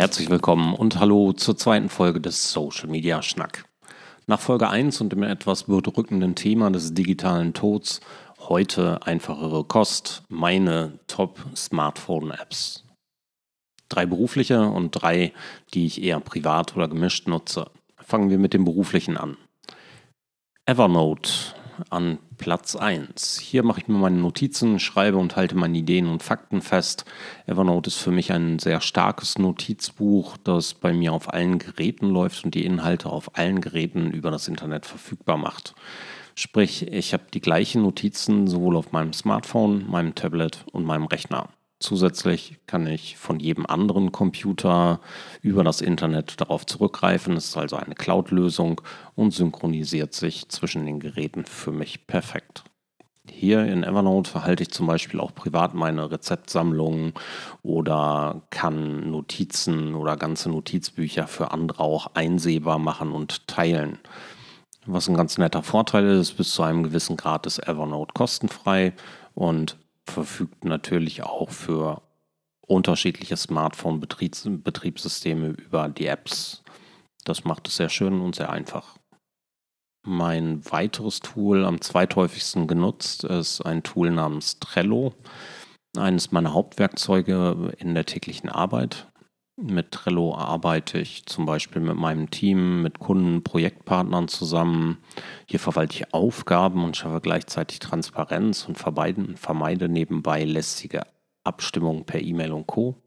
[0.00, 3.66] Herzlich willkommen und hallo zur zweiten Folge des Social Media Schnack.
[4.26, 8.00] Nach Folge 1 und dem etwas bedrückenden Thema des digitalen Tods
[8.38, 12.86] heute einfachere Kost, meine Top Smartphone Apps.
[13.90, 15.34] Drei berufliche und drei,
[15.74, 17.70] die ich eher privat oder gemischt nutze.
[17.98, 19.36] Fangen wir mit dem beruflichen an.
[20.64, 21.30] Evernote
[21.90, 23.38] an Platz 1.
[23.38, 27.04] Hier mache ich mir meine Notizen, schreibe und halte meine Ideen und Fakten fest.
[27.46, 32.46] Evernote ist für mich ein sehr starkes Notizbuch, das bei mir auf allen Geräten läuft
[32.46, 35.74] und die Inhalte auf allen Geräten über das Internet verfügbar macht.
[36.34, 41.50] Sprich, ich habe die gleichen Notizen sowohl auf meinem Smartphone, meinem Tablet und meinem Rechner.
[41.80, 45.00] Zusätzlich kann ich von jedem anderen Computer
[45.40, 47.34] über das Internet darauf zurückgreifen.
[47.36, 48.82] Es ist also eine Cloud-Lösung
[49.14, 52.64] und synchronisiert sich zwischen den Geräten für mich perfekt.
[53.30, 57.14] Hier in Evernote verhalte ich zum Beispiel auch privat meine Rezeptsammlungen
[57.62, 63.98] oder kann Notizen oder ganze Notizbücher für andere auch einsehbar machen und teilen.
[64.84, 68.92] Was ein ganz netter Vorteil ist, bis zu einem gewissen Grad ist Evernote kostenfrei
[69.34, 69.78] und
[70.10, 72.02] verfügt natürlich auch für
[72.66, 76.62] unterschiedliche Smartphone-Betriebssysteme über die Apps.
[77.24, 78.98] Das macht es sehr schön und sehr einfach.
[80.06, 85.14] Mein weiteres Tool, am zweithäufigsten genutzt, ist ein Tool namens Trello.
[85.96, 89.09] Eines meiner Hauptwerkzeuge in der täglichen Arbeit.
[89.56, 94.98] Mit Trello arbeite ich zum Beispiel mit meinem Team, mit Kunden, Projektpartnern zusammen.
[95.46, 101.02] Hier verwalte ich Aufgaben und schaffe gleichzeitig Transparenz und vermeide nebenbei lästige
[101.44, 103.02] Abstimmungen per E-Mail und Co.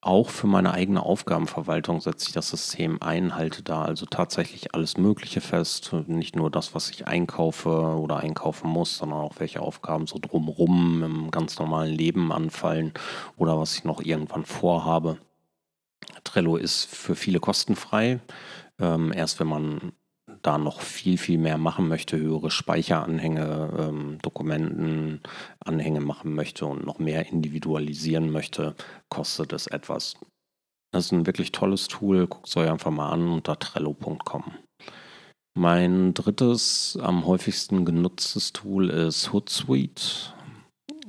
[0.00, 4.96] Auch für meine eigene Aufgabenverwaltung setze ich das System ein, halte da also tatsächlich alles
[4.96, 5.92] Mögliche fest.
[6.08, 11.04] Nicht nur das, was ich einkaufe oder einkaufen muss, sondern auch welche Aufgaben so drumrum
[11.04, 12.92] im ganz normalen Leben anfallen
[13.36, 15.18] oder was ich noch irgendwann vorhabe.
[16.24, 18.20] Trello ist für viele kostenfrei.
[18.80, 19.92] Ähm, erst wenn man
[20.42, 26.98] da noch viel, viel mehr machen möchte, höhere Speicheranhänge, ähm, Dokumentenanhänge machen möchte und noch
[26.98, 28.74] mehr individualisieren möchte,
[29.08, 30.16] kostet es etwas.
[30.92, 32.26] Das ist ein wirklich tolles Tool.
[32.26, 34.44] Guckt es euch einfach mal an unter trello.com.
[35.54, 40.34] Mein drittes, am häufigsten genutztes Tool ist Hootsuite.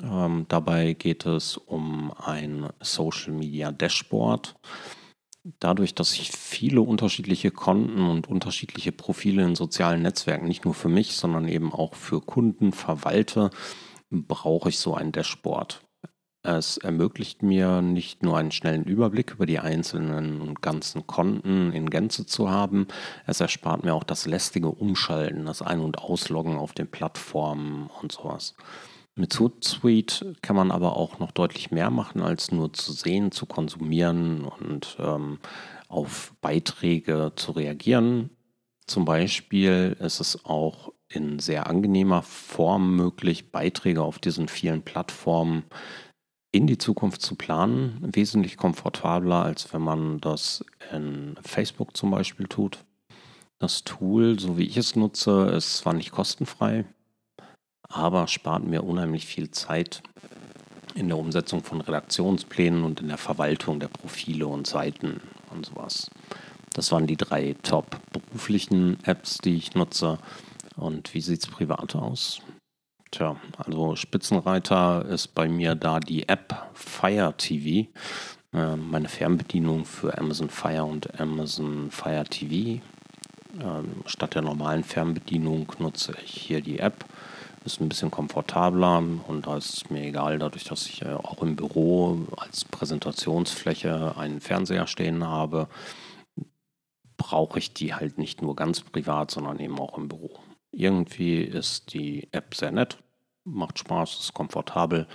[0.00, 4.54] Ähm, dabei geht es um ein Social Media Dashboard.
[5.58, 10.88] Dadurch, dass ich viele unterschiedliche Konten und unterschiedliche Profile in sozialen Netzwerken nicht nur für
[10.88, 13.50] mich, sondern eben auch für Kunden verwalte,
[14.10, 15.82] brauche ich so ein Dashboard.
[16.44, 21.88] Es ermöglicht mir nicht nur einen schnellen Überblick über die einzelnen und ganzen Konten in
[21.88, 22.88] Gänze zu haben,
[23.26, 28.10] es erspart mir auch das lästige Umschalten, das Ein- und Ausloggen auf den Plattformen und
[28.10, 28.56] sowas.
[29.14, 33.44] Mit Hootsuite kann man aber auch noch deutlich mehr machen, als nur zu sehen, zu
[33.44, 35.38] konsumieren und ähm,
[35.88, 38.30] auf Beiträge zu reagieren.
[38.86, 45.64] Zum Beispiel ist es auch in sehr angenehmer Form möglich, Beiträge auf diesen vielen Plattformen
[46.50, 47.98] in die Zukunft zu planen.
[48.00, 52.84] Wesentlich komfortabler, als wenn man das in Facebook zum Beispiel tut.
[53.58, 56.86] Das Tool, so wie ich es nutze, ist zwar nicht kostenfrei,
[57.92, 60.02] aber spart mir unheimlich viel Zeit
[60.94, 65.20] in der Umsetzung von Redaktionsplänen und in der Verwaltung der Profile und Seiten
[65.50, 66.10] und sowas.
[66.74, 70.18] Das waren die drei top beruflichen Apps, die ich nutze.
[70.76, 72.40] Und wie sieht es privat aus?
[73.10, 77.90] Tja, also Spitzenreiter ist bei mir da die App Fire TV.
[78.54, 82.82] Äh, meine Fernbedienung für Amazon Fire und Amazon Fire TV.
[83.60, 87.04] Ähm, statt der normalen Fernbedienung nutze ich hier die App
[87.64, 91.42] ist ein bisschen komfortabler und da ist es mir egal, dadurch, dass ich äh, auch
[91.42, 95.68] im Büro als Präsentationsfläche einen Fernseher stehen habe,
[97.16, 100.40] brauche ich die halt nicht nur ganz privat, sondern eben auch im Büro.
[100.72, 102.98] Irgendwie ist die App sehr nett,
[103.44, 105.06] macht Spaß, ist komfortabel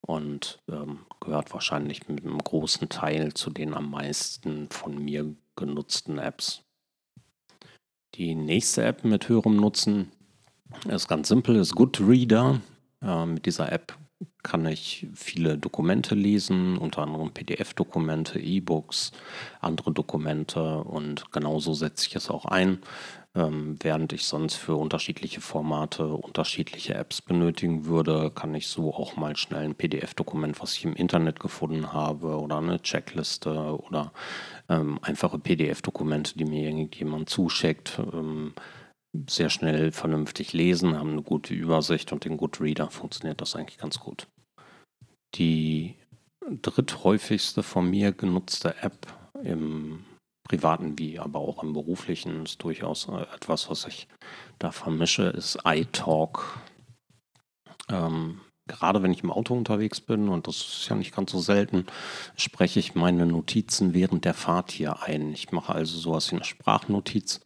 [0.00, 6.18] und ähm, gehört wahrscheinlich mit einem großen Teil zu den am meisten von mir genutzten
[6.18, 6.62] Apps.
[8.14, 10.10] Die nächste App mit höherem Nutzen
[10.88, 12.60] ist ganz simpel, ist Goodreader.
[13.02, 13.96] Äh, mit dieser App
[14.42, 19.12] kann ich viele Dokumente lesen, unter anderem PDF-Dokumente, E-Books,
[19.60, 22.78] andere Dokumente und genauso setze ich es auch ein,
[23.34, 29.16] ähm, während ich sonst für unterschiedliche Formate unterschiedliche Apps benötigen würde, kann ich so auch
[29.16, 34.12] mal schnell ein PDF-Dokument, was ich im Internet gefunden habe oder eine Checkliste oder
[34.68, 38.54] ähm, einfache PDF-Dokumente, die mir irgendjemand zuschickt, ähm,
[39.28, 43.98] sehr schnell vernünftig lesen, haben eine gute Übersicht und den Goodreader funktioniert das eigentlich ganz
[44.00, 44.28] gut.
[45.34, 45.96] Die
[46.50, 49.06] dritthäufigste von mir genutzte App
[49.42, 50.04] im
[50.44, 54.08] privaten wie aber auch im beruflichen ist durchaus äh, etwas, was ich
[54.58, 56.58] da vermische, ist iTalk.
[57.90, 61.38] Ähm, gerade wenn ich im Auto unterwegs bin, und das ist ja nicht ganz so
[61.38, 61.86] selten,
[62.36, 65.32] spreche ich meine Notizen während der Fahrt hier ein.
[65.32, 67.40] Ich mache also sowas wie eine Sprachnotiz.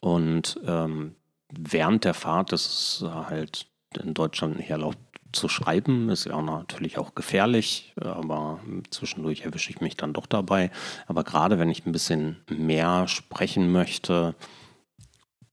[0.00, 1.14] Und ähm,
[1.52, 3.66] während der Fahrt ist es halt
[4.00, 4.96] in Deutschland eher laut
[5.32, 8.60] zu schreiben ist ja natürlich auch gefährlich, aber
[8.90, 10.70] zwischendurch erwische ich mich dann doch dabei.
[11.06, 14.34] Aber gerade wenn ich ein bisschen mehr sprechen möchte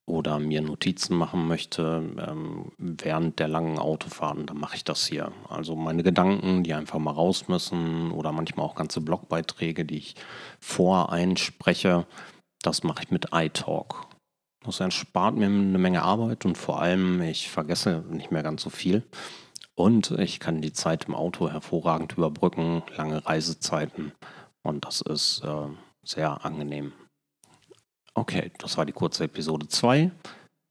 [0.05, 5.31] oder mir Notizen machen möchte ähm, während der langen Autofahrten, dann mache ich das hier.
[5.49, 10.15] Also meine Gedanken, die einfach mal raus müssen oder manchmal auch ganze Blogbeiträge, die ich
[10.59, 12.07] voreinspreche,
[12.61, 14.06] das mache ich mit iTalk.
[14.67, 18.69] Das erspart mir eine Menge Arbeit und vor allem, ich vergesse nicht mehr ganz so
[18.69, 19.01] viel.
[19.75, 24.11] Und ich kann die Zeit im Auto hervorragend überbrücken, lange Reisezeiten.
[24.63, 25.69] Und das ist äh,
[26.03, 26.91] sehr angenehm.
[28.13, 30.11] Okay, das war die kurze Episode 2.